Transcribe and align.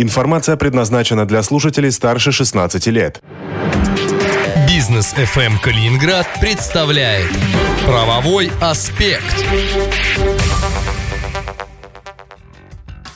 Информация 0.00 0.56
предназначена 0.56 1.26
для 1.26 1.42
слушателей 1.42 1.92
старше 1.92 2.32
16 2.32 2.86
лет. 2.86 3.20
Бизнес 4.66 5.12
FM 5.12 5.60
Калининград 5.60 6.26
представляет 6.40 7.28
правовой 7.84 8.50
аспект. 8.62 9.44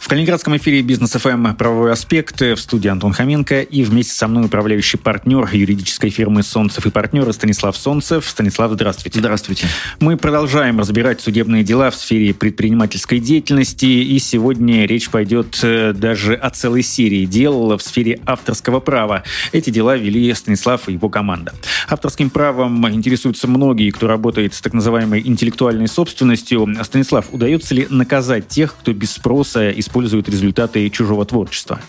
В 0.05 0.09
Калининградском 0.09 0.55
эфире 0.59 0.83
«Бизнес 0.83 1.13
ФМ. 1.13 1.55
Правовой 1.55 1.91
аспект» 1.91 2.39
в 2.39 2.57
студии 2.59 2.89
Антон 2.89 3.15
Хоменко 3.15 3.63
и 3.63 3.83
вместе 3.85 4.13
со 4.13 4.29
мной 4.29 4.45
управляющий 4.45 4.99
партнер 4.99 5.49
юридической 5.51 6.11
фирмы 6.11 6.43
«Солнцев 6.43 6.85
и 6.85 6.91
партнеры» 6.91 7.33
Станислав 7.33 7.75
Солнцев. 7.75 8.29
Станислав, 8.29 8.73
здравствуйте. 8.73 9.21
Здравствуйте. 9.21 9.67
Мы 10.01 10.19
продолжаем 10.19 10.79
разбирать 10.79 11.23
судебные 11.23 11.65
дела 11.65 11.91
в 11.91 11.95
сфере 11.95 12.35
предпринимательской 12.35 13.19
деятельности, 13.19 13.87
и 13.87 14.19
сегодня 14.19 14.85
речь 14.85 15.09
пойдет 15.09 15.59
э, 15.63 15.95
даже 15.95 16.35
о 16.35 16.51
целой 16.51 16.83
серии 16.83 17.25
дел 17.25 17.75
в 17.75 17.81
сфере 17.81 18.21
авторского 18.27 18.81
права. 18.81 19.23
Эти 19.53 19.71
дела 19.71 19.97
вели 19.97 20.35
Станислав 20.35 20.87
и 20.91 20.93
его 20.93 21.09
команда. 21.09 21.55
Авторским 21.89 22.29
правом 22.29 22.87
интересуются 22.91 23.49
многие, 23.49 23.89
кто 23.89 24.07
работает 24.07 24.53
с 24.53 24.61
так 24.61 24.75
называемой 24.75 25.23
интеллектуальной 25.25 25.89
собственностью. 25.89 26.69
Станислав, 26.83 27.29
удается 27.33 27.75
ли 27.75 27.87
наказать 27.89 28.49
тех, 28.49 28.75
кто 28.79 28.93
без 28.93 29.13
спроса 29.13 29.71
использует 29.71 29.94
используют 29.95 30.29
результаты 30.29 30.91
чужого 30.91 31.25
творчества? 31.25 31.81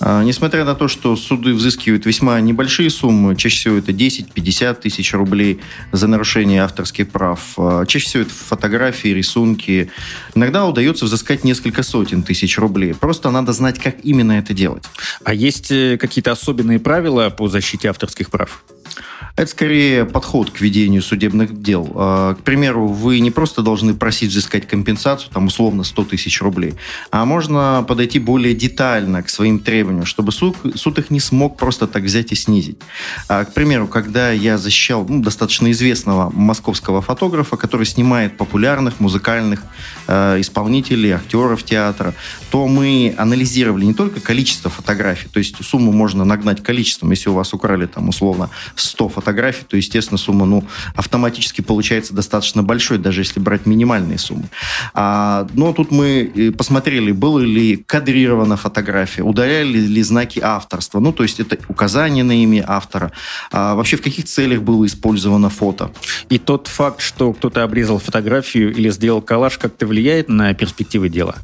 А, 0.00 0.24
несмотря 0.24 0.64
на 0.64 0.74
то, 0.74 0.88
что 0.88 1.14
суды 1.14 1.54
взыскивают 1.54 2.04
весьма 2.04 2.40
небольшие 2.40 2.90
суммы, 2.90 3.36
чаще 3.36 3.56
всего 3.56 3.76
это 3.76 3.92
10-50 3.92 4.80
тысяч 4.80 5.14
рублей 5.14 5.60
за 5.92 6.08
нарушение 6.08 6.62
авторских 6.62 7.08
прав, 7.08 7.40
а, 7.56 7.86
чаще 7.86 8.06
всего 8.06 8.22
это 8.24 8.32
фотографии, 8.32 9.08
рисунки, 9.08 9.90
иногда 10.34 10.66
удается 10.66 11.04
взыскать 11.04 11.44
несколько 11.44 11.84
сотен 11.84 12.24
тысяч 12.24 12.58
рублей. 12.58 12.94
Просто 12.94 13.30
надо 13.30 13.52
знать, 13.52 13.78
как 13.78 13.96
именно 14.02 14.32
это 14.32 14.52
делать. 14.52 14.82
А 15.24 15.32
есть 15.32 15.70
э, 15.70 15.98
какие-то 15.98 16.32
особенные 16.32 16.80
правила 16.80 17.30
по 17.30 17.48
защите 17.48 17.88
авторских 17.88 18.30
прав? 18.30 18.64
Это 19.36 19.50
скорее 19.50 20.06
подход 20.06 20.50
к 20.50 20.62
ведению 20.62 21.02
судебных 21.02 21.60
дел. 21.60 21.92
А, 21.94 22.34
к 22.34 22.42
примеру, 22.42 22.86
вы 22.86 23.20
не 23.20 23.30
просто 23.30 23.60
должны 23.60 23.92
просить 23.92 24.30
взыскать 24.30 24.66
компенсацию, 24.66 25.30
там 25.30 25.46
условно 25.46 25.84
100 25.84 26.04
тысяч 26.04 26.40
рублей, 26.40 26.74
а 27.10 27.26
можно 27.26 27.84
подойти 27.86 28.18
более 28.18 28.54
детально 28.54 29.22
к 29.22 29.28
своим 29.28 29.58
требованиям, 29.58 30.06
чтобы 30.06 30.32
суд, 30.32 30.56
суд 30.74 30.98
их 30.98 31.10
не 31.10 31.20
смог 31.20 31.58
просто 31.58 31.86
так 31.86 32.04
взять 32.04 32.32
и 32.32 32.34
снизить. 32.34 32.78
А, 33.28 33.44
к 33.44 33.52
примеру, 33.52 33.88
когда 33.88 34.30
я 34.30 34.56
защищал 34.56 35.04
ну, 35.06 35.22
достаточно 35.22 35.70
известного 35.70 36.30
московского 36.30 37.02
фотографа, 37.02 37.58
который 37.58 37.84
снимает 37.84 38.38
популярных 38.38 39.00
музыкальных 39.00 39.62
э, 40.06 40.40
исполнителей, 40.40 41.10
актеров 41.10 41.62
театра, 41.62 42.14
то 42.50 42.66
мы 42.66 43.14
анализировали 43.18 43.84
не 43.84 43.94
только 43.94 44.20
количество 44.20 44.70
фотографий, 44.70 45.28
то 45.28 45.40
есть 45.40 45.62
сумму 45.62 45.92
можно 45.92 46.24
нагнать 46.24 46.62
количеством, 46.62 47.10
если 47.10 47.28
у 47.28 47.34
вас 47.34 47.52
украли 47.52 47.84
там 47.84 48.08
условно 48.08 48.48
100 48.76 49.10
фотографий, 49.10 49.25
фотографий, 49.26 49.64
то, 49.68 49.76
естественно, 49.76 50.18
сумма 50.18 50.46
ну, 50.46 50.62
автоматически 50.94 51.60
получается 51.60 52.14
достаточно 52.14 52.62
большой, 52.62 52.98
даже 52.98 53.22
если 53.22 53.40
брать 53.40 53.66
минимальные 53.66 54.18
суммы. 54.18 54.44
А, 54.94 55.48
но 55.54 55.72
тут 55.72 55.90
мы 55.90 56.54
посмотрели, 56.56 57.10
была 57.10 57.40
ли 57.40 57.76
кадрирована 57.76 58.56
фотография, 58.56 59.22
удаляли 59.22 59.78
ли 59.78 60.02
знаки 60.02 60.38
авторства, 60.40 61.00
ну, 61.00 61.12
то 61.12 61.24
есть 61.24 61.40
это 61.40 61.58
указание 61.68 62.22
на 62.22 62.40
имя 62.40 62.64
автора, 62.68 63.10
а 63.50 63.74
вообще 63.74 63.96
в 63.96 64.02
каких 64.02 64.26
целях 64.26 64.62
было 64.62 64.86
использовано 64.86 65.50
фото. 65.50 65.90
И 66.28 66.38
тот 66.38 66.68
факт, 66.68 67.00
что 67.00 67.32
кто-то 67.32 67.64
обрезал 67.64 67.98
фотографию 67.98 68.72
или 68.72 68.90
сделал 68.90 69.20
коллаж, 69.22 69.58
как-то 69.58 69.86
влияет 69.86 70.28
на 70.28 70.54
перспективы 70.54 71.08
дела? 71.08 71.34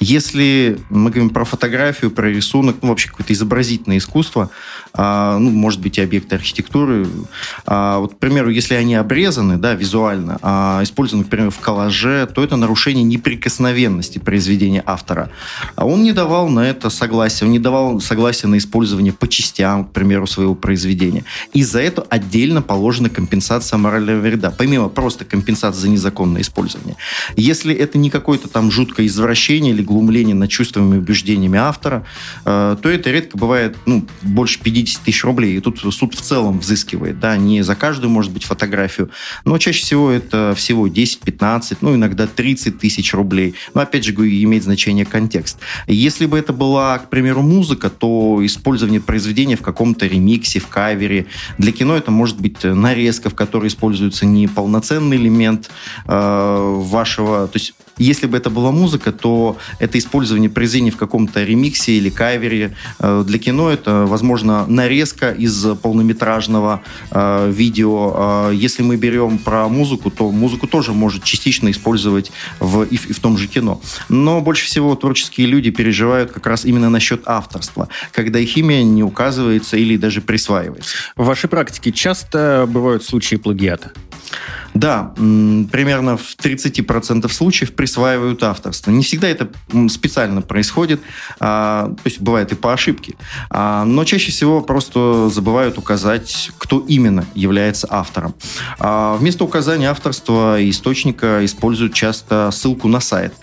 Если 0.00 0.78
мы 0.90 1.10
говорим 1.10 1.30
про 1.30 1.44
фотографию, 1.44 2.10
про 2.12 2.28
рисунок, 2.28 2.76
ну, 2.82 2.90
вообще 2.90 3.08
какое-то 3.08 3.32
изобразительное 3.32 3.98
искусство, 3.98 4.50
а, 4.94 5.38
ну, 5.38 5.50
может 5.50 5.80
быть, 5.80 5.98
и 5.98 6.00
объекты 6.00 6.36
архитектуры, 6.36 7.06
а, 7.66 7.98
вот, 7.98 8.14
к 8.14 8.18
примеру, 8.18 8.50
если 8.50 8.74
они 8.74 8.94
обрезаны, 8.94 9.56
да, 9.56 9.74
визуально, 9.74 10.38
а, 10.42 10.80
использованы, 10.82 11.24
к 11.24 11.28
примеру, 11.28 11.50
в 11.50 11.58
коллаже, 11.58 12.28
то 12.34 12.42
это 12.42 12.56
нарушение 12.56 13.04
неприкосновенности 13.04 14.18
произведения 14.18 14.82
автора. 14.84 15.30
А 15.76 15.86
он 15.86 16.02
не 16.02 16.12
давал 16.12 16.48
на 16.48 16.68
это 16.68 16.90
согласия, 16.90 17.44
он 17.44 17.52
не 17.52 17.58
давал 17.58 18.00
согласия 18.00 18.46
на 18.46 18.58
использование 18.58 19.12
по 19.12 19.28
частям, 19.28 19.84
к 19.84 19.92
примеру, 19.92 20.26
своего 20.26 20.54
произведения. 20.54 21.24
И 21.52 21.62
за 21.62 21.80
это 21.80 22.02
отдельно 22.02 22.62
положена 22.62 23.08
компенсация 23.08 23.78
морального 23.78 24.20
вреда, 24.20 24.50
помимо 24.50 24.88
просто 24.88 25.24
компенсации 25.24 25.80
за 25.80 25.88
незаконное 25.88 26.42
использование. 26.42 26.96
Если 27.36 27.74
это 27.74 27.98
не 27.98 28.10
какое-то 28.10 28.48
там 28.48 28.70
жуткое 28.70 29.06
извращение 29.06 29.72
или 29.72 29.82
глумление 29.82 30.34
над 30.34 30.50
чувствами 30.50 30.96
и 30.96 30.98
убеждениями 30.98 31.58
автора, 31.58 32.04
э, 32.44 32.76
то 32.80 32.88
это 32.88 33.10
редко 33.10 33.38
бывает 33.38 33.76
ну, 33.86 34.06
больше 34.22 34.60
50 34.60 35.02
тысяч 35.02 35.24
рублей. 35.24 35.56
И 35.56 35.60
тут 35.60 35.78
суд 35.94 36.14
в 36.14 36.20
целом 36.20 36.58
взыскивает, 36.58 37.07
да, 37.12 37.36
не 37.36 37.62
за 37.62 37.74
каждую, 37.74 38.10
может 38.10 38.32
быть, 38.32 38.44
фотографию, 38.44 39.10
но 39.44 39.58
чаще 39.58 39.82
всего 39.82 40.10
это 40.10 40.54
всего 40.56 40.88
10-15, 40.88 41.78
ну, 41.80 41.94
иногда 41.94 42.26
30 42.26 42.78
тысяч 42.78 43.14
рублей. 43.14 43.54
Но, 43.74 43.80
опять 43.80 44.04
же, 44.04 44.12
имеет 44.12 44.64
значение 44.64 45.04
контекст. 45.04 45.58
Если 45.86 46.26
бы 46.26 46.38
это 46.38 46.52
была, 46.52 46.98
к 46.98 47.10
примеру, 47.10 47.42
музыка, 47.42 47.90
то 47.90 48.40
использование 48.42 49.00
произведения 49.00 49.56
в 49.56 49.62
каком-то 49.62 50.06
ремиксе, 50.06 50.60
в 50.60 50.68
кавере. 50.68 51.26
Для 51.58 51.72
кино 51.72 51.96
это 51.96 52.10
может 52.10 52.40
быть 52.40 52.64
нарезка, 52.64 53.30
в 53.30 53.34
которой 53.34 53.68
используется 53.68 54.26
не 54.26 54.46
полноценный 54.46 55.16
элемент 55.16 55.70
э, 56.06 56.82
вашего... 56.84 57.46
То 57.48 57.58
есть 57.58 57.74
если 57.98 58.26
бы 58.26 58.36
это 58.36 58.48
была 58.48 58.70
музыка, 58.70 59.12
то 59.12 59.58
это 59.78 59.98
использование 59.98 60.48
произведения 60.48 60.92
в 60.92 60.96
каком-то 60.96 61.42
ремиксе 61.42 61.92
или 61.92 62.10
кавере. 62.10 62.74
Э, 63.00 63.24
для 63.26 63.38
кино 63.38 63.70
это, 63.70 64.06
возможно, 64.06 64.66
нарезка 64.66 65.30
из 65.30 65.66
полнометражного 65.82 66.82
э, 67.10 67.50
видео. 67.50 68.48
Э, 68.50 68.54
если 68.54 68.82
мы 68.82 68.96
берем 68.96 69.38
про 69.38 69.68
музыку, 69.68 70.10
то 70.10 70.30
музыку 70.30 70.66
тоже 70.66 70.92
может 70.92 71.24
частично 71.24 71.70
использовать 71.70 72.32
в, 72.60 72.82
и, 72.82 72.96
в, 72.96 73.10
и 73.10 73.12
в 73.12 73.20
том 73.20 73.36
же 73.36 73.46
кино. 73.46 73.80
Но 74.08 74.40
больше 74.40 74.66
всего 74.66 74.94
творческие 74.94 75.46
люди 75.46 75.70
переживают 75.70 76.32
как 76.32 76.46
раз 76.46 76.64
именно 76.64 76.90
насчет 76.90 77.22
авторства, 77.26 77.88
когда 78.12 78.38
их 78.38 78.56
имя 78.56 78.82
не 78.82 79.02
указывается 79.02 79.76
или 79.76 79.96
даже 79.96 80.20
присваивается. 80.20 80.96
В 81.16 81.24
вашей 81.24 81.48
практике 81.48 81.92
часто 81.92 82.66
бывают 82.68 83.04
случаи 83.04 83.36
плагиата? 83.36 83.92
Да, 84.74 85.12
примерно 85.16 86.16
в 86.16 86.36
30% 86.36 87.28
случаев 87.32 87.74
присваивают 87.74 88.42
авторство. 88.42 88.90
Не 88.90 89.02
всегда 89.02 89.28
это 89.28 89.48
специально 89.88 90.42
происходит, 90.42 91.00
а, 91.40 91.88
то 91.88 92.02
есть 92.04 92.20
бывает 92.20 92.52
и 92.52 92.54
по 92.54 92.72
ошибке. 92.72 93.16
А, 93.50 93.84
но 93.84 94.04
чаще 94.04 94.30
всего 94.30 94.60
просто 94.60 95.30
забывают 95.30 95.78
указать, 95.78 96.50
кто 96.58 96.78
именно 96.86 97.24
является 97.34 97.88
автором. 97.90 98.34
А, 98.78 99.16
вместо 99.16 99.44
указания 99.44 99.90
авторства 99.90 100.56
источника 100.60 101.44
используют 101.44 101.94
часто 101.94 102.50
ссылку 102.52 102.88
на 102.88 103.00
сайт. 103.00 103.34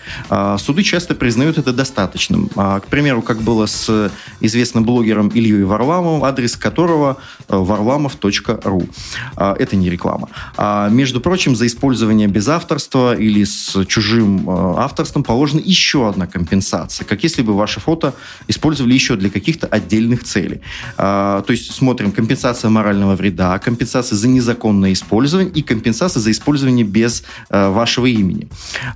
Суды 0.58 0.82
часто 0.82 1.14
признают 1.14 1.58
это 1.58 1.72
достаточным. 1.72 2.48
К 2.48 2.84
примеру, 2.88 3.22
как 3.22 3.42
было 3.42 3.66
с 3.66 4.10
известным 4.40 4.84
блогером 4.84 5.28
Ильей 5.28 5.64
Варламовым, 5.64 6.24
адрес 6.24 6.56
которого 6.56 7.18
э, 7.48 7.54
varlamov.ru. 7.54 8.88
Это 9.36 9.76
не 9.76 9.90
реклама. 9.90 10.28
Между 10.90 11.20
прочим, 11.20 11.56
за 11.56 11.66
использование 11.66 12.28
без 12.28 12.48
авторства 12.48 13.14
или 13.14 13.44
с 13.44 13.84
чужим 13.86 14.48
э, 14.48 14.74
авторством 14.78 15.22
положена 15.22 15.60
еще 15.64 16.08
одна 16.08 16.26
компенсация, 16.26 17.04
как 17.04 17.22
если 17.22 17.42
бы 17.42 17.54
ваше 17.54 17.80
фото 17.80 18.14
использовали 18.48 18.94
еще 18.94 19.16
для 19.16 19.30
каких-то 19.30 19.66
отдельных 19.66 20.24
целей. 20.24 20.60
А, 20.96 21.42
то 21.42 21.52
есть 21.52 21.72
смотрим 21.72 22.12
компенсация 22.12 22.70
морального 22.70 23.16
вреда, 23.16 23.58
компенсация 23.58 24.16
за 24.16 24.28
незаконное 24.28 24.92
использование 24.92 25.52
и 25.52 25.62
компенсация 25.62 26.20
за 26.20 26.30
использование 26.30 26.84
без 26.84 27.22
э, 27.50 27.68
вашего 27.70 28.06
имени. 28.06 28.48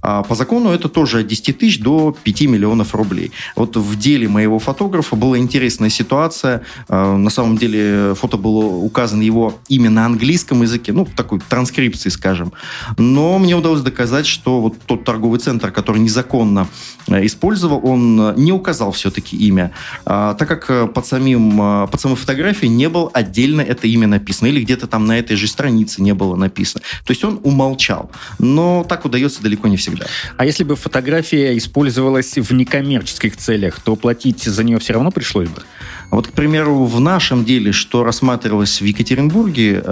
А, 0.02 0.22
по 0.22 0.34
закону 0.34 0.70
это 0.70 0.88
тоже 0.88 1.20
от 1.20 1.26
10 1.26 1.58
тысяч 1.58 1.80
до 1.80 2.16
5 2.22 2.42
миллионов 2.42 2.94
рублей. 2.94 3.32
Вот 3.56 3.76
в 3.76 3.98
деле 3.98 4.28
моего 4.28 4.58
фотографа 4.58 5.16
была 5.16 5.38
интересная 5.38 5.90
ситуация. 5.90 6.62
А, 6.88 7.16
на 7.16 7.30
самом 7.30 7.56
деле 7.56 8.14
фото 8.14 8.36
было 8.36 8.64
указано 8.64 9.22
его 9.22 9.58
имя 9.68 9.90
на 9.90 10.06
английском 10.06 10.62
языке, 10.62 10.92
ну, 10.92 11.06
такой 11.16 11.40
транскрипции, 11.60 12.08
скажем. 12.08 12.52
Но 12.96 13.38
мне 13.38 13.54
удалось 13.54 13.82
доказать, 13.82 14.26
что 14.26 14.60
вот 14.60 14.76
тот 14.86 15.04
торговый 15.04 15.38
центр, 15.40 15.70
который 15.70 16.00
незаконно 16.00 16.68
э, 17.06 17.26
использовал, 17.26 17.80
он 17.82 18.18
э, 18.20 18.34
не 18.36 18.52
указал 18.52 18.92
все-таки 18.92 19.36
имя, 19.36 19.72
а, 20.06 20.34
так 20.34 20.48
как 20.48 20.70
э, 20.70 20.86
под, 20.86 21.06
самим, 21.06 21.86
под 21.86 22.00
самой 22.00 22.16
фотографией 22.16 22.70
не 22.70 22.88
было 22.88 23.10
отдельно 23.12 23.60
это 23.60 23.86
имя 23.86 24.06
написано, 24.06 24.48
или 24.48 24.62
где-то 24.62 24.86
там 24.86 25.04
на 25.04 25.18
этой 25.18 25.36
же 25.36 25.46
странице 25.46 26.02
не 26.02 26.14
было 26.14 26.34
написано. 26.34 26.82
То 27.04 27.10
есть 27.10 27.24
он 27.24 27.40
умолчал. 27.42 28.10
Но 28.38 28.84
так 28.88 29.04
удается 29.04 29.42
далеко 29.42 29.68
не 29.68 29.76
всегда. 29.76 30.06
А 30.38 30.46
если 30.46 30.64
бы 30.64 30.76
фотография 30.76 31.58
использовалась 31.58 32.38
в 32.38 32.54
некоммерческих 32.54 33.36
целях, 33.36 33.80
то 33.80 33.96
платить 33.96 34.42
за 34.44 34.64
нее 34.64 34.78
все 34.78 34.94
равно 34.94 35.10
пришлось 35.10 35.48
бы? 35.48 35.62
Вот, 36.10 36.26
к 36.26 36.32
примеру, 36.32 36.86
в 36.86 37.00
нашем 37.00 37.44
деле, 37.44 37.72
что 37.72 38.02
рассматривалось 38.02 38.80
в 38.80 38.84
Екатеринбурге, 38.84 39.82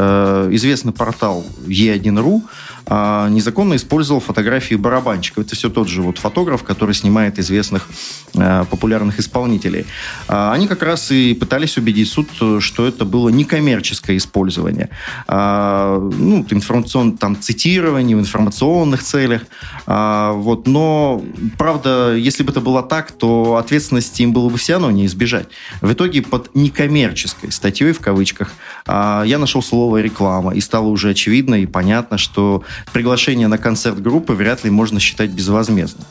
известный 0.51 0.93
портал 0.93 1.45
E1.ru 1.67 2.43
а, 2.91 3.29
незаконно 3.29 3.77
использовал 3.77 4.21
фотографии 4.21 4.75
барабанщиков. 4.75 5.45
Это 5.45 5.55
все 5.55 5.69
тот 5.69 5.89
же 5.89 6.01
вот 6.01 6.17
фотограф, 6.19 6.63
который 6.63 6.95
снимает 6.95 7.39
известных 7.39 7.87
а, 8.35 8.65
популярных 8.65 9.21
исполнителей. 9.21 9.85
А, 10.27 10.55
они 10.55 10.67
как 10.67 10.83
раз 10.83 11.11
и 11.11 11.35
пытались 11.35 11.77
убедить 11.77 12.09
суд, 12.09 12.29
что 12.61 12.87
это 12.87 13.05
было 13.05 13.29
некоммерческое 13.29 14.17
использование. 14.17 14.89
Ну, 15.29 16.47
информационное 16.51 17.17
там 17.17 17.39
цитирование 17.39 18.17
в 18.17 18.21
информационных 18.21 19.03
целях. 19.03 19.43
Вот. 19.87 20.67
Но, 20.67 21.23
правда, 21.59 22.15
если 22.15 22.43
бы 22.43 22.51
это 22.51 22.61
было 22.61 22.83
так, 22.83 23.13
то 23.13 23.57
ответственности 23.57 24.23
им 24.23 24.33
было 24.33 24.49
бы 24.49 24.57
все 24.57 24.75
равно 24.75 24.91
не 24.91 25.07
избежать. 25.07 25.49
В 25.81 25.93
итоге 25.93 26.23
под 26.23 26.55
некоммерческой 26.55 27.53
статьей, 27.53 27.93
в 27.93 28.01
кавычках, 28.01 28.53
я 28.87 29.37
нашел 29.39 29.63
слово 29.63 29.99
«реклама», 29.99 30.55
и 30.55 30.61
стало 30.61 30.89
уже 30.89 31.11
очевидно 31.11 31.57
и 31.57 31.67
понятно, 31.67 32.19
что 32.19 32.63
приглашение 32.93 33.49
на 33.49 33.59
концерт 33.59 34.01
группы 34.01 34.33
вряд 34.33 34.65
ли 34.65 34.71
можно 34.71 35.01
считать 35.01 35.31
безвозмездным. 35.31 36.07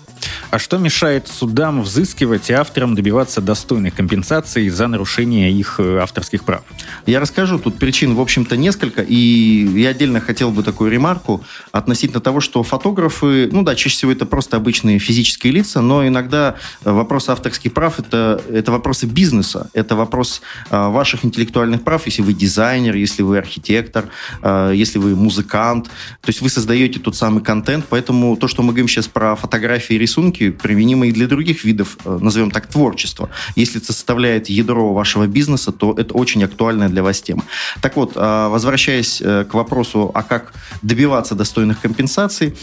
А 0.50 0.60
что 0.60 0.78
мешает 0.78 1.28
судам 1.28 1.81
взыскивать 1.81 2.50
и 2.50 2.54
авторам 2.54 2.96
добиваться 2.96 3.42
достойных 3.42 3.96
компенсаций 3.96 4.69
за 4.69 4.88
нарушение 4.88 5.52
их 5.52 5.75
э, 5.80 6.00
авторских 6.00 6.44
прав? 6.44 6.64
Я 7.06 7.19
расскажу. 7.19 7.60
Тут 7.60 7.78
причин, 7.78 8.16
в 8.16 8.22
общем-то, 8.22 8.56
несколько. 8.56 9.02
И 9.02 9.16
я 9.75 9.90
отдельно 9.90 10.22
хотел 10.22 10.52
бы 10.52 10.64
такую 10.64 10.92
ремарку 10.92 11.44
относительно 11.72 12.22
того, 12.22 12.40
что 12.40 12.64
фотографы, 12.64 13.50
ну 13.52 13.64
да, 13.64 13.75
чаще 13.75 13.96
всего 13.96 14.12
это 14.12 14.25
просто 14.25 14.58
обычные 14.58 15.00
физические 15.00 15.54
лица, 15.54 15.81
но 15.81 16.08
иногда 16.08 16.56
вопрос 16.84 17.30
авторских 17.30 17.74
прав 17.74 18.00
это, 18.00 18.42
это 18.50 18.72
вопросы 18.72 19.06
бизнеса, 19.06 19.70
это 19.74 19.96
вопрос 19.96 20.42
э, 20.70 20.88
ваших 20.88 21.25
интеллектуальных 21.25 21.84
прав, 21.84 22.06
если 22.06 22.22
вы 22.22 22.34
дизайнер, 22.34 22.96
если 22.96 23.22
вы 23.22 23.38
архитектор, 23.38 24.06
э, 24.42 24.72
если 24.75 25.00
вы 25.00 25.16
музыкант. 25.16 25.86
То 26.22 26.30
есть 26.30 26.42
вы 26.42 26.50
создаете 26.50 27.00
тот 27.00 27.16
самый 27.16 27.44
контент, 27.44 27.86
поэтому 27.90 28.36
то, 28.38 28.48
что 28.48 28.63
мы 28.63 28.70
говорим 28.70 28.88
сейчас 28.88 29.08
про 29.08 29.36
фотографии 29.36 29.96
и 29.96 29.98
рисунки, 30.07 30.51
применимо 30.51 31.07
и 31.07 31.12
для 31.12 31.27
других 31.27 31.65
видов, 31.65 31.98
э, 32.06 32.19
назовем 32.21 32.50
так, 32.51 32.68
творчества. 32.68 33.30
Если 33.57 33.81
это 33.81 33.94
составляет 33.94 34.50
ядро 34.50 34.94
вашего 34.94 35.27
бизнеса, 35.27 35.71
то 35.71 35.94
это 35.98 36.13
очень 36.13 36.44
актуальная 36.44 36.89
для 36.89 37.04
вас 37.04 37.21
тема. 37.21 37.44
Так 37.81 37.98
вот, 37.98 38.13
э, 38.15 38.48
возвращаясь 38.50 39.21
э, 39.21 39.44
к 39.44 39.54
вопросу, 39.54 40.12
а 40.13 40.24
как 40.24 40.54
добиваться 40.81 41.36
достойных 41.36 41.81
компенсаций 41.81 42.54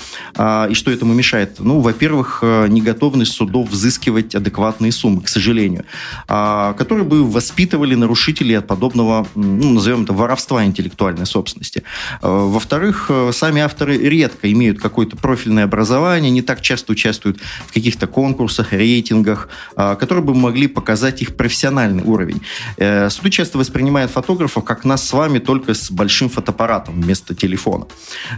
и 0.71 0.75
что 0.75 0.91
этому 0.91 1.15
мешает? 1.15 1.57
Ну, 1.59 1.81
во-первых, 1.81 2.43
неготовность 2.69 3.33
судов 3.33 3.69
взыскивать 3.71 4.35
адекватные 4.35 4.93
суммы, 4.93 5.21
к 5.21 5.29
сожалению, 5.29 5.85
которые 6.27 7.05
бы 7.05 7.25
воспитывали 7.25 7.95
нарушителей 7.95 8.59
от 8.59 8.67
подобного, 8.67 9.27
ну, 9.35 9.71
назовем 9.71 10.05
это, 10.05 10.13
воровства 10.13 10.65
интеллектуальной 10.65 11.27
собственности. 11.27 11.83
Во-вторых, 12.23 13.11
сами 13.33 13.61
авторы 13.61 13.99
редко 13.99 14.51
имеют 14.53 14.81
какое-то 14.81 15.17
профильное 15.17 15.65
образование, 15.65 16.31
не 16.31 16.43
так 16.43 16.61
часто 16.61 16.93
участвуют 16.93 17.34
в 17.67 17.73
каких-то 17.73 18.07
конкурсах, 18.07 18.73
рейтингах, 18.73 19.49
а, 19.77 19.95
которые 19.97 20.25
бы 20.25 20.35
могли 20.35 20.67
показать 20.67 21.23
их 21.23 21.37
профессиональный 21.37 22.03
уровень. 22.03 22.41
Э, 22.77 23.11
суды 23.11 23.31
часто 23.31 23.59
воспринимают 23.59 24.11
фотографов 24.11 24.65
как 24.65 24.85
нас 24.85 25.07
с 25.07 25.13
вами 25.13 25.39
только 25.39 25.75
с 25.75 25.91
большим 25.91 26.29
фотоаппаратом 26.29 27.01
вместо 27.01 27.35
телефона. 27.35 27.87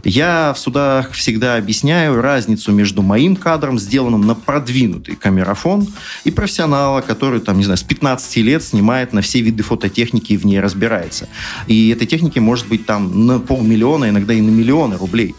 Я 0.04 0.52
в 0.54 0.58
судах 0.58 1.12
всегда 1.12 1.56
объясняю 1.56 2.20
разницу 2.20 2.72
между 2.72 3.02
моим 3.02 3.36
кадром, 3.36 3.78
сделанным 3.78 4.26
на 4.26 4.34
продвинутый 4.34 5.16
камерафон, 5.16 5.86
и 6.24 6.30
профессионала, 6.30 7.00
который, 7.00 7.40
там, 7.40 7.58
не 7.58 7.64
знаю, 7.64 7.78
с 7.78 7.82
15 7.82 8.36
лет 8.38 8.62
снимает 8.62 9.12
на 9.12 9.20
все 9.20 9.40
виды 9.40 9.62
фототехники 9.62 10.32
и 10.32 10.36
в 10.36 10.46
ней 10.46 10.60
разбирается. 10.60 11.28
И 11.66 11.90
этой 11.90 12.06
техники 12.06 12.38
может 12.38 12.68
быть 12.68 12.86
там 12.86 13.26
на 13.26 13.38
полмиллиона, 13.38 14.08
иногда 14.08 14.34
и 14.34 14.40
на 14.40 14.50
миллионы 14.50 14.96
рублей. 14.96 15.34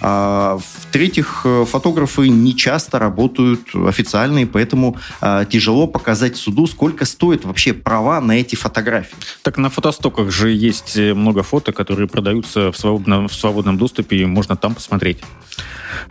А, 0.00 0.58
в-третьих, 0.58 1.42
э, 1.44 1.64
фотографы 1.68 2.28
не 2.28 2.56
часто 2.56 2.98
работают 2.98 3.74
официально, 3.74 4.40
и 4.40 4.44
поэтому 4.44 4.96
а, 5.20 5.44
тяжело 5.44 5.86
показать 5.86 6.36
суду, 6.36 6.66
сколько 6.66 7.04
стоит 7.04 7.44
вообще 7.44 7.72
права 7.72 8.20
на 8.20 8.32
эти 8.32 8.56
фотографии. 8.56 9.16
Так 9.42 9.58
на 9.58 9.70
фотостоках 9.70 10.30
же 10.30 10.50
есть 10.50 10.96
э, 10.96 11.14
много 11.14 11.42
фото, 11.42 11.72
которые 11.72 12.08
продаются 12.08 12.72
в 12.72 12.76
свободном, 12.76 13.28
в 13.28 13.34
свободном 13.34 13.78
доступе, 13.78 14.16
и 14.16 14.26
можно 14.26 14.56
там 14.56 14.74
посмотреть. 14.74 15.18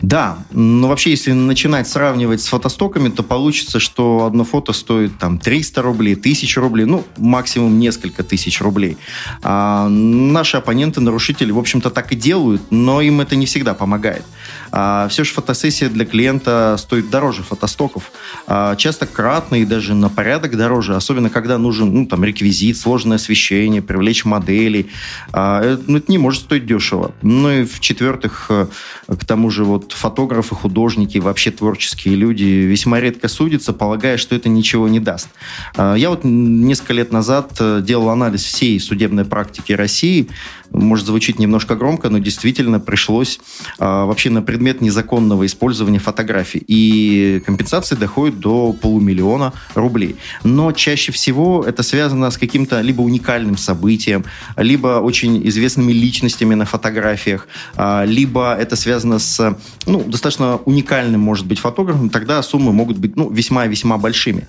Да, 0.00 0.38
но 0.50 0.88
вообще, 0.88 1.10
если 1.10 1.32
начинать 1.32 1.88
сравнивать 1.88 2.40
с 2.40 2.48
фотостоками, 2.48 3.08
то 3.08 3.22
получится, 3.22 3.80
что 3.80 4.24
одно 4.24 4.44
фото 4.44 4.72
стоит 4.72 5.18
там 5.18 5.38
300 5.38 5.82
рублей, 5.82 6.14
1000 6.14 6.60
рублей, 6.60 6.84
ну, 6.84 7.04
максимум 7.16 7.78
несколько 7.78 8.22
тысяч 8.22 8.60
рублей. 8.60 8.96
А 9.42 9.88
наши 9.88 10.56
оппоненты, 10.56 11.00
нарушители, 11.00 11.50
в 11.50 11.58
общем-то, 11.58 11.90
так 11.90 12.12
и 12.12 12.16
делают, 12.16 12.62
но 12.70 13.00
им 13.00 13.20
это 13.20 13.36
не 13.36 13.46
всегда 13.46 13.59
помогает. 13.74 14.24
А 14.72 15.08
все 15.08 15.24
же 15.24 15.32
фотосессия 15.32 15.88
для 15.88 16.04
клиента 16.04 16.76
стоит 16.78 17.10
дороже 17.10 17.42
фотостоков. 17.42 18.12
А 18.46 18.76
часто 18.76 19.06
кратно 19.06 19.56
и 19.56 19.64
даже 19.64 19.94
на 19.94 20.08
порядок 20.08 20.56
дороже, 20.56 20.96
особенно 20.96 21.30
когда 21.30 21.58
нужен 21.58 21.92
ну, 21.92 22.06
там, 22.06 22.24
реквизит, 22.24 22.76
сложное 22.76 23.16
освещение, 23.16 23.82
привлечь 23.82 24.24
моделей. 24.24 24.90
А, 25.32 25.62
это, 25.62 25.82
ну, 25.86 25.98
это 25.98 26.10
не 26.10 26.18
может 26.18 26.42
стоить 26.42 26.66
дешево. 26.66 27.12
Ну 27.22 27.50
и 27.50 27.64
в-четвертых, 27.64 28.46
э, 28.48 28.66
к 29.08 29.24
тому 29.24 29.50
же 29.50 29.64
вот 29.64 29.92
фотографы, 29.92 30.54
художники, 30.54 31.18
вообще 31.18 31.50
творческие 31.50 32.14
люди 32.14 32.44
весьма 32.44 33.00
редко 33.00 33.28
судятся, 33.28 33.72
полагая, 33.72 34.16
что 34.16 34.34
это 34.34 34.48
ничего 34.48 34.88
не 34.88 35.00
даст. 35.00 35.28
А, 35.76 35.94
я 35.94 36.10
вот 36.10 36.20
несколько 36.24 36.92
лет 36.92 37.12
назад 37.12 37.56
э, 37.58 37.80
делал 37.82 38.10
анализ 38.10 38.44
всей 38.44 38.78
судебной 38.78 39.24
практики 39.24 39.72
России, 39.72 40.28
может 40.70 41.06
звучить 41.06 41.40
немножко 41.40 41.74
громко, 41.74 42.10
но 42.10 42.18
действительно 42.18 42.78
пришлось 42.78 43.40
вообще 43.78 44.30
на 44.30 44.40
предмет 44.60 44.82
незаконного 44.82 45.46
использования 45.46 45.98
фотографий. 45.98 46.62
И 46.68 47.42
компенсации 47.46 47.96
доходят 47.96 48.40
до 48.40 48.74
полумиллиона 48.74 49.54
рублей. 49.74 50.16
Но 50.44 50.72
чаще 50.72 51.12
всего 51.12 51.64
это 51.66 51.82
связано 51.82 52.30
с 52.30 52.36
каким-то 52.36 52.82
либо 52.82 53.00
уникальным 53.00 53.56
событием, 53.56 54.26
либо 54.58 55.00
очень 55.00 55.48
известными 55.48 55.92
личностями 55.92 56.54
на 56.56 56.66
фотографиях, 56.66 57.48
а, 57.74 58.04
либо 58.04 58.54
это 58.54 58.76
связано 58.76 59.18
с 59.18 59.56
ну, 59.86 60.04
достаточно 60.06 60.56
уникальным, 60.66 61.20
может 61.22 61.46
быть, 61.46 61.58
фотографом, 61.58 62.10
тогда 62.10 62.42
суммы 62.42 62.72
могут 62.72 62.98
быть 62.98 63.16
ну, 63.16 63.30
весьма-весьма 63.30 63.96
большими. 63.96 64.46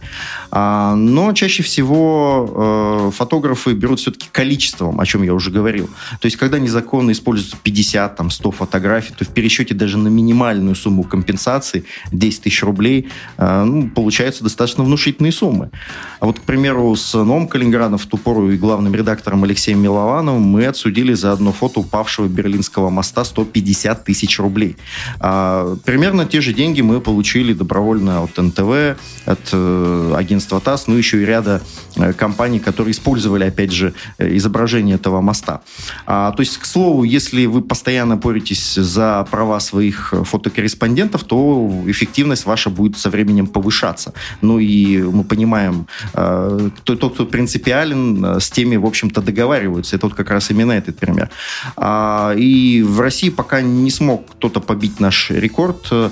А, 0.51 0.93
но 0.95 1.31
чаще 1.31 1.63
всего 1.63 3.07
э, 3.07 3.11
фотографы 3.15 3.71
берут 3.71 4.01
все-таки 4.01 4.27
количеством, 4.29 4.99
о 4.99 5.05
чем 5.05 5.23
я 5.23 5.33
уже 5.33 5.51
говорил. 5.51 5.89
То 6.19 6.25
есть, 6.25 6.35
когда 6.35 6.59
незаконно 6.59 7.11
используются 7.11 7.55
50, 7.63 8.17
там, 8.17 8.29
100 8.29 8.51
фотографий, 8.51 9.13
то 9.17 9.23
в 9.23 9.29
пересчете 9.29 9.73
даже 9.73 10.00
на 10.01 10.09
минимальную 10.09 10.75
сумму 10.75 11.03
компенсации, 11.03 11.85
10 12.11 12.43
тысяч 12.43 12.63
рублей, 12.63 13.09
э, 13.37 13.63
ну, 13.63 13.89
получаются 13.89 14.43
достаточно 14.43 14.83
внушительные 14.83 15.31
суммы. 15.31 15.71
А 16.19 16.25
вот, 16.25 16.39
к 16.39 16.43
примеру, 16.43 16.95
с 16.95 17.13
Новым 17.13 17.47
Калининградом 17.47 17.97
в 17.97 18.05
ту 18.05 18.17
пору 18.17 18.51
и 18.51 18.57
главным 18.57 18.93
редактором 18.93 19.43
Алексеем 19.43 19.81
Миловановым 19.81 20.41
мы 20.41 20.65
отсудили 20.65 21.13
за 21.13 21.31
одно 21.31 21.51
фото 21.51 21.79
упавшего 21.79 22.27
Берлинского 22.27 22.89
моста 22.89 23.23
150 23.23 24.03
тысяч 24.03 24.39
рублей. 24.39 24.77
А, 25.19 25.75
примерно 25.85 26.25
те 26.25 26.41
же 26.41 26.53
деньги 26.53 26.81
мы 26.81 27.01
получили 27.01 27.53
добровольно 27.53 28.23
от 28.23 28.37
НТВ, 28.37 28.97
от 29.25 29.49
э, 29.51 30.13
агентства 30.15 30.59
ТАСС, 30.59 30.87
ну 30.87 30.95
еще 30.95 31.21
и 31.21 31.25
ряда 31.25 31.61
э, 31.95 32.13
компаний, 32.13 32.59
которые 32.59 32.91
использовали, 32.91 33.43
опять 33.43 33.71
же, 33.71 33.93
э, 34.17 34.37
изображение 34.37 34.95
этого 34.95 35.21
моста. 35.21 35.61
А, 36.05 36.31
то 36.31 36.41
есть, 36.41 36.57
к 36.57 36.65
слову, 36.65 37.03
если 37.03 37.45
вы 37.45 37.61
постоянно 37.61 38.15
боретесь 38.15 38.75
за 38.75 39.27
права 39.29 39.59
своих 39.59 39.90
фотокорреспондентов, 39.91 41.23
то 41.23 41.69
эффективность 41.87 42.45
ваша 42.45 42.69
будет 42.69 42.97
со 42.97 43.09
временем 43.09 43.47
повышаться. 43.47 44.13
Ну 44.41 44.59
и 44.59 45.01
мы 45.01 45.23
понимаем, 45.23 45.87
э, 46.13 46.69
кто, 46.77 46.95
тот, 46.95 47.13
кто 47.13 47.25
принципиален, 47.25 48.25
э, 48.25 48.39
с 48.39 48.49
теми, 48.49 48.77
в 48.77 48.85
общем-то, 48.85 49.21
договариваются. 49.21 49.95
Это 49.95 50.07
вот 50.07 50.15
как 50.15 50.31
раз 50.31 50.51
именно 50.51 50.71
этот 50.71 50.97
пример. 50.97 51.29
А, 51.77 52.33
и 52.37 52.81
в 52.83 52.99
России 52.99 53.29
пока 53.29 53.61
не 53.61 53.91
смог 53.91 54.31
кто-то 54.31 54.61
побить 54.61 54.99
наш 54.99 55.31
рекорд 55.31 55.87
э, 55.91 56.09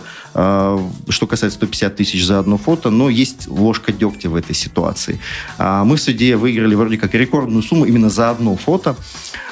что 1.10 1.28
касается 1.28 1.58
150 1.58 1.96
тысяч 1.96 2.26
за 2.26 2.40
одно 2.40 2.58
фото, 2.58 2.90
но 2.90 3.10
есть 3.10 3.48
ложка 3.48 3.92
дегтя 3.92 4.30
в 4.30 4.36
этой 4.36 4.56
ситуации. 4.56 5.20
А, 5.58 5.84
мы 5.84 5.96
в 5.96 6.02
суде 6.02 6.36
выиграли 6.36 6.76
вроде 6.76 6.98
как 6.98 7.14
рекордную 7.14 7.64
сумму 7.64 7.86
именно 7.86 8.10
за 8.10 8.30
одно 8.30 8.56
фото. 8.56 8.96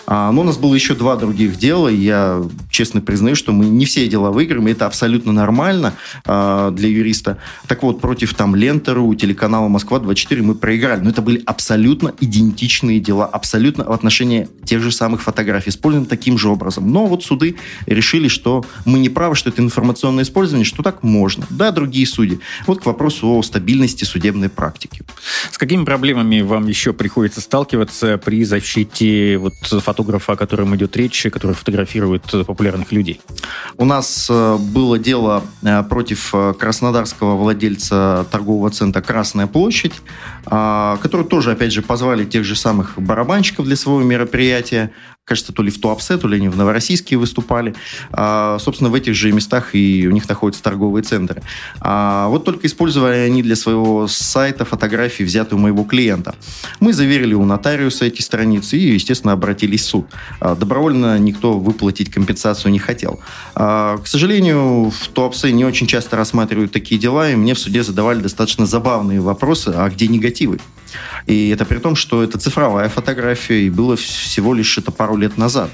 А, 0.10 0.32
но 0.32 0.42
у 0.42 0.44
нас 0.46 0.58
было 0.58 0.74
еще 0.74 0.96
два 0.96 1.18
других 1.18 1.58
дела, 1.58 1.90
я 1.90 2.42
честно 2.72 3.02
признаю, 3.02 3.36
что 3.36 3.52
мы 3.52 3.66
не 3.66 3.86
все 3.86 4.08
дела 4.08 4.32
выиграем, 4.32 4.68
это 4.68 4.86
абсолютно 4.86 5.34
нормально 5.34 5.94
для 6.26 6.88
юриста. 6.88 7.38
Так 7.68 7.84
вот, 7.84 8.00
против 8.00 8.34
там 8.34 8.56
Лентеру, 8.56 9.14
телеканала 9.16 9.68
Москва-24 9.68 10.42
мы 10.44 10.56
проиграли, 10.56 11.02
но 11.02 11.10
это 11.10 11.22
были 11.22 11.44
абсолютно 11.46 12.14
идентичные 12.22 13.02
дела, 13.02 13.26
абсолютно 13.26 13.84
в 13.84 13.92
отношении 13.92 14.48
тех 14.64 14.82
же 14.82 14.92
самых 14.92 15.22
фотографий, 15.22 15.72
использованы 15.72 16.08
таким 16.08 16.38
же 16.38 16.48
образом. 16.48 16.90
Но 16.90 17.06
вот 17.06 17.26
суды 17.26 17.58
решили, 17.86 18.30
что 18.30 18.66
мы 18.86 19.00
не 19.00 19.10
правы, 19.10 19.36
что 19.36 19.50
это 19.50 19.62
информационное 19.62 20.24
использование, 20.24 20.66
что 20.66 20.84
так 20.84 21.04
можно. 21.04 21.46
Да, 21.50 21.72
другие 21.72 22.08
судьи. 22.08 22.40
Вот 22.66 22.82
к 22.82 22.86
вопросу 22.86 23.28
о 23.28 23.44
стабильности 23.44 24.06
судебной 24.06 24.48
практики. 24.48 25.04
С 25.52 25.58
какими 25.58 25.84
проблемами 25.84 26.42
вам 26.42 26.68
еще 26.68 26.94
приходится 26.94 27.42
сталкиваться 27.42 28.18
при 28.18 28.46
защите 28.46 29.38
вот, 29.38 29.54
фотографии 29.56 29.97
фотографа, 29.98 30.34
о 30.34 30.36
котором 30.36 30.76
идет 30.76 30.96
речь, 30.96 31.26
который 31.32 31.54
фотографирует 31.54 32.22
популярных 32.46 32.92
людей? 32.92 33.20
У 33.78 33.86
нас 33.86 34.28
э, 34.30 34.58
было 34.58 35.00
дело 35.00 35.44
э, 35.64 35.84
против 35.84 36.30
э, 36.34 36.54
краснодарского 36.54 37.36
владельца 37.36 38.26
торгового 38.32 38.70
центра 38.70 39.02
«Красная 39.02 39.48
площадь», 39.48 39.94
а, 40.46 40.98
который 40.98 41.26
тоже, 41.26 41.52
опять 41.52 41.74
же, 41.74 41.82
позвали 41.82 42.26
тех 42.26 42.44
же 42.44 42.56
самых 42.56 42.94
барабанщиков 42.98 43.66
для 43.66 43.76
своего 43.76 44.04
мероприятия 44.04 44.92
кажется, 45.28 45.52
то 45.52 45.62
ли 45.62 45.70
в 45.70 45.80
Туапсе, 45.80 46.18
то 46.18 46.28
ли 46.28 46.38
они 46.38 46.48
в 46.48 46.56
Новороссийске 46.56 47.18
выступали. 47.18 47.76
А, 48.12 48.58
собственно, 48.60 48.90
в 48.90 48.96
этих 48.96 49.14
же 49.14 49.32
местах 49.34 49.76
и 49.76 50.08
у 50.08 50.12
них 50.12 50.28
находятся 50.30 50.64
торговые 50.64 51.04
центры. 51.04 51.44
А, 51.82 52.30
вот 52.30 52.46
только 52.46 52.66
использовали 52.66 53.18
они 53.18 53.44
для 53.44 53.58
своего 53.58 54.08
сайта 54.08 54.64
фотографии, 54.64 55.24
взятые 55.24 55.60
у 55.60 55.62
моего 55.62 55.84
клиента. 55.84 56.36
Мы 56.80 56.94
заверили 56.94 57.34
у 57.34 57.44
нотариуса 57.44 58.06
эти 58.06 58.22
страницы 58.22 58.78
и, 58.78 58.94
естественно, 58.94 59.34
обратились 59.34 59.82
в 59.82 59.86
суд. 59.86 60.08
А, 60.40 60.56
добровольно 60.56 61.20
никто 61.20 61.60
выплатить 61.60 62.10
компенсацию 62.10 62.72
не 62.72 62.80
хотел. 62.80 63.20
А, 63.54 63.98
к 63.98 64.08
сожалению, 64.08 64.92
в 64.92 65.08
Туапсе 65.10 65.52
не 65.52 65.66
очень 65.66 65.88
часто 65.88 66.16
рассматривают 66.16 66.72
такие 66.72 67.00
дела, 67.00 67.30
и 67.30 67.36
мне 67.36 67.54
в 67.54 67.60
суде 67.60 67.84
задавали 67.84 68.22
достаточно 68.22 68.66
забавные 68.66 69.20
вопросы, 69.20 69.74
а 69.76 69.90
где 69.90 70.08
негативы? 70.08 70.60
И 71.26 71.50
это 71.50 71.66
при 71.66 71.80
том, 71.80 71.96
что 71.96 72.24
это 72.24 72.38
цифровая 72.38 72.90
фотография, 72.90 73.64
и 73.64 73.70
было 73.70 73.96
всего 73.96 74.54
лишь 74.54 74.78
это 74.78 74.92
пару 74.92 75.18
лет 75.18 75.38
назад. 75.38 75.70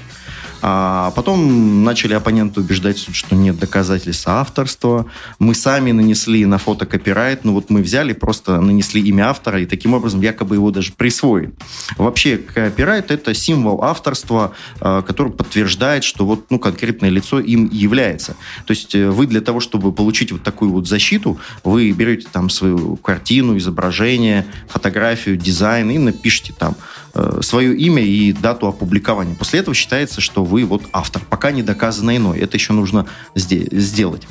А 0.66 1.10
потом 1.10 1.84
начали 1.84 2.14
оппоненты 2.14 2.60
убеждать 2.60 2.96
что 2.96 3.36
нет 3.36 3.58
доказательств 3.58 4.26
авторства. 4.26 5.04
Мы 5.38 5.54
сами 5.54 5.92
нанесли 5.92 6.46
на 6.46 6.56
фото 6.56 6.86
копирайт, 6.86 7.44
но 7.44 7.52
вот 7.52 7.68
мы 7.68 7.82
взяли, 7.82 8.14
просто 8.14 8.58
нанесли 8.62 9.02
имя 9.02 9.28
автора, 9.28 9.60
и 9.60 9.66
таким 9.66 9.92
образом 9.92 10.22
якобы 10.22 10.54
его 10.54 10.70
даже 10.70 10.92
присвоили. 10.92 11.52
Вообще, 11.98 12.38
копирайт– 12.38 13.10
это 13.10 13.34
символ 13.34 13.84
авторства, 13.84 14.54
а, 14.80 15.02
который 15.02 15.32
подтверждает, 15.32 16.02
что 16.02 16.24
вот 16.24 16.46
ну, 16.48 16.58
конкретное 16.58 17.10
лицо 17.10 17.40
им 17.40 17.68
является. 17.70 18.34
То 18.64 18.70
есть 18.70 18.94
э, 18.94 19.10
вы 19.10 19.26
для 19.26 19.42
того, 19.42 19.60
чтобы 19.60 19.92
получить 19.92 20.32
вот 20.32 20.44
такую 20.44 20.70
вот 20.70 20.88
защиту, 20.88 21.38
вы 21.62 21.90
берете 21.90 22.26
там 22.32 22.48
свою 22.48 22.96
картину, 22.96 23.58
изображение, 23.58 24.46
фотографию, 24.68 25.36
дизайн 25.36 25.90
и 25.90 25.98
напишите 25.98 26.54
там 26.58 26.74
Э, 27.16 27.38
свое 27.42 27.76
имя 27.76 28.02
и 28.02 28.32
дату 28.32 28.66
опубликования. 28.66 29.36
После 29.36 29.60
этого 29.60 29.72
считается, 29.72 30.20
что 30.20 30.44
вы 30.44 30.53
вот 30.62 30.82
автор, 30.92 31.22
пока 31.28 31.50
не 31.50 31.62
доказано 31.62 32.16
иное. 32.16 32.38
Это 32.38 32.56
еще 32.56 32.72
нужно 32.72 33.06
сделать. 33.34 34.22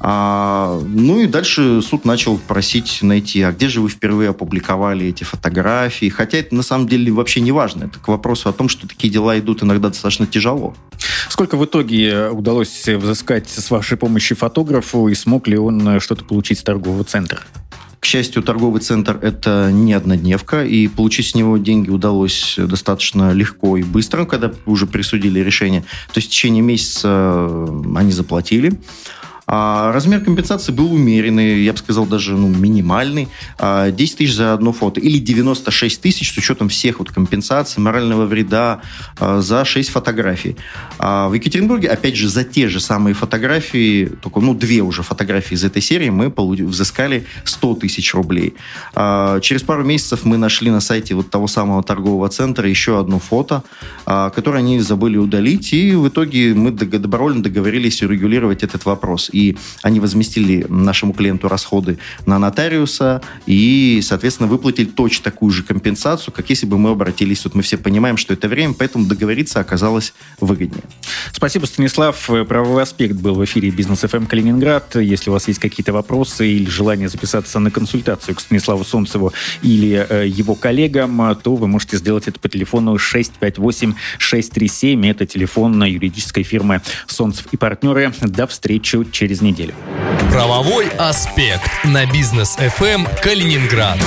А, 0.00 0.80
ну 0.86 1.20
и 1.20 1.26
дальше 1.26 1.82
суд 1.82 2.04
начал 2.04 2.38
просить 2.38 3.00
найти, 3.02 3.42
а 3.42 3.50
где 3.52 3.68
же 3.68 3.80
вы 3.80 3.88
впервые 3.88 4.30
опубликовали 4.30 5.06
эти 5.06 5.24
фотографии. 5.24 6.08
Хотя 6.08 6.38
это 6.38 6.54
на 6.54 6.62
самом 6.62 6.86
деле 6.86 7.10
вообще 7.10 7.40
не 7.40 7.50
важно. 7.50 7.84
Это 7.84 7.98
к 7.98 8.06
вопросу 8.08 8.48
о 8.48 8.52
том, 8.52 8.68
что 8.68 8.86
такие 8.86 9.12
дела 9.12 9.38
идут 9.38 9.62
иногда 9.62 9.88
достаточно 9.88 10.26
тяжело. 10.26 10.74
Сколько 11.28 11.56
в 11.56 11.64
итоге 11.64 12.28
удалось 12.28 12.86
взыскать 12.86 13.48
с 13.48 13.70
вашей 13.70 13.96
помощью 13.96 14.36
фотографу 14.36 15.08
и 15.08 15.14
смог 15.14 15.48
ли 15.48 15.56
он 15.58 15.98
что-то 16.00 16.24
получить 16.24 16.58
с 16.58 16.62
торгового 16.62 17.04
центра? 17.04 17.40
К 18.00 18.04
счастью, 18.04 18.42
торговый 18.42 18.80
центр– 18.80 19.18
это 19.22 19.70
не 19.72 19.92
однодневка, 19.92 20.64
и 20.64 20.86
получить 20.86 21.28
с 21.28 21.34
него 21.34 21.56
деньги 21.56 21.90
удалось 21.90 22.54
достаточно 22.58 23.32
легко 23.32 23.76
и 23.76 23.82
быстро, 23.82 24.26
когда 24.26 24.52
уже 24.64 24.86
присудили 24.86 25.40
решение. 25.40 25.80
То 26.12 26.18
есть 26.18 26.28
в 26.28 26.30
течение 26.30 26.62
месяца 26.62 27.68
они 27.96 28.12
заплатили. 28.12 28.78
А 29.46 29.92
размер 29.92 30.20
компенсации 30.20 30.72
был 30.72 30.92
умеренный, 30.92 31.62
я 31.62 31.72
бы 31.72 31.78
сказал, 31.78 32.06
даже 32.06 32.36
ну, 32.36 32.48
минимальный. 32.48 33.24
10 33.24 33.30
а, 33.58 33.92
тысяч 33.92 34.34
за 34.34 34.52
одно 34.52 34.72
фото. 34.72 35.00
Или 35.00 35.18
96 35.18 36.00
тысяч 36.00 36.32
с 36.32 36.36
учетом 36.36 36.68
всех 36.68 36.98
вот 36.98 37.12
компенсаций, 37.12 37.80
морального 37.80 38.26
вреда 38.26 38.80
а, 39.18 39.40
за 39.40 39.64
6 39.64 39.90
фотографий. 39.90 40.56
А 40.98 41.28
в 41.28 41.34
Екатеринбурге, 41.34 41.88
опять 41.88 42.16
же, 42.16 42.28
за 42.28 42.42
те 42.42 42.68
же 42.68 42.80
самые 42.80 43.14
фотографии, 43.14 44.06
только, 44.06 44.40
ну, 44.40 44.54
две 44.54 44.80
уже 44.82 45.02
фотографии 45.02 45.54
из 45.54 45.64
этой 45.64 45.82
серии, 45.82 46.10
мы 46.10 46.32
взыскали 46.36 47.26
100 47.44 47.74
тысяч 47.76 48.14
рублей. 48.14 48.54
Через 48.94 49.62
пару 49.62 49.84
месяцев 49.84 50.24
мы 50.24 50.38
нашли 50.38 50.70
на 50.70 50.80
сайте 50.80 51.14
вот 51.14 51.30
того 51.30 51.46
самого 51.46 51.82
торгового 51.82 52.28
центра 52.28 52.68
еще 52.68 52.98
одно 52.98 53.18
фото, 53.18 53.62
которое 54.04 54.58
они 54.58 54.80
забыли 54.80 55.16
удалить, 55.16 55.72
и 55.72 55.94
в 55.94 56.08
итоге 56.08 56.54
мы 56.54 56.70
добровольно 56.70 57.42
договорились 57.42 58.02
урегулировать 58.02 58.62
этот 58.62 58.84
вопрос 58.84 59.30
и 59.36 59.56
они 59.82 60.00
возместили 60.00 60.64
нашему 60.68 61.12
клиенту 61.12 61.48
расходы 61.48 61.98
на 62.24 62.38
нотариуса 62.38 63.20
и, 63.44 64.00
соответственно, 64.02 64.48
выплатили 64.48 64.86
точно 64.86 65.24
такую 65.24 65.50
же 65.50 65.62
компенсацию, 65.62 66.32
как 66.32 66.48
если 66.48 66.64
бы 66.66 66.78
мы 66.78 66.88
обратились. 66.90 67.40
Тут 67.40 67.54
мы 67.54 67.62
все 67.62 67.76
понимаем, 67.76 68.16
что 68.16 68.32
это 68.32 68.48
время, 68.48 68.72
поэтому 68.72 69.04
договориться 69.04 69.60
оказалось 69.60 70.14
выгоднее. 70.40 70.84
Спасибо, 71.32 71.66
Станислав. 71.66 72.30
Правовой 72.48 72.82
аспект 72.82 73.16
был 73.16 73.34
в 73.34 73.44
эфире 73.44 73.68
Бизнес 73.70 74.00
ФМ 74.00 74.16
эм 74.16 74.26
Калининград. 74.26 74.96
Если 74.96 75.28
у 75.28 75.34
вас 75.34 75.48
есть 75.48 75.60
какие-то 75.60 75.92
вопросы 75.92 76.48
или 76.48 76.70
желание 76.70 77.10
записаться 77.10 77.58
на 77.58 77.70
консультацию 77.70 78.34
к 78.34 78.40
Станиславу 78.40 78.84
Солнцеву 78.84 79.34
или 79.60 80.06
э, 80.08 80.28
его 80.28 80.54
коллегам, 80.54 81.36
то 81.42 81.56
вы 81.56 81.66
можете 81.66 81.98
сделать 81.98 82.26
это 82.26 82.40
по 82.40 82.48
телефону 82.48 82.96
658-637. 82.96 85.10
Это 85.10 85.26
телефон 85.26 85.84
юридической 85.84 86.42
фирмы 86.42 86.80
«Солнцев 87.06 87.46
и 87.52 87.58
партнеры». 87.58 88.14
До 88.22 88.46
встречи 88.46 89.04
через 89.12 89.25
через 89.26 89.42
неделю. 89.42 89.74
Правовой 90.30 90.86
аспект 90.98 91.84
на 91.84 92.06
бизнес 92.06 92.56
FM 92.58 93.08
Калининград. 93.20 93.98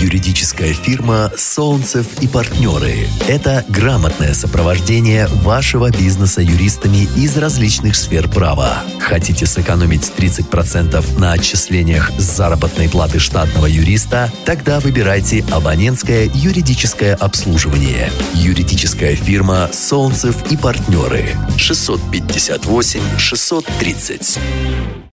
Юридическая 0.00 0.74
фирма 0.74 1.32
«Солнцев 1.38 2.06
и 2.20 2.28
партнеры»– 2.28 3.08
это 3.28 3.64
грамотное 3.68 4.34
сопровождение 4.34 5.26
вашего 5.26 5.90
бизнеса 5.90 6.42
юристами 6.42 7.08
из 7.16 7.36
различных 7.38 7.96
сфер 7.96 8.28
права. 8.28 8.82
Хотите 9.00 9.46
сэкономить 9.46 10.12
30% 10.16 11.18
на 11.18 11.32
отчислениях 11.32 12.10
с 12.18 12.22
заработной 12.22 12.90
платы 12.90 13.18
штатного 13.18 13.66
юриста? 13.66 14.30
Тогда 14.44 14.80
выбирайте 14.80 15.44
абонентское 15.50 16.30
юридическое 16.34 17.14
обслуживание. 17.14 18.12
Юридическая 18.34 19.16
фирма 19.16 19.70
«Солнцев 19.72 20.36
и 20.52 20.58
партнеры» 20.58 21.30
658 21.56 23.00
630. 23.18 24.38